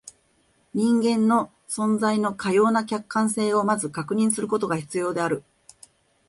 [0.73, 5.43] 人間の存在のかような客観性を先ず確認することが必要である。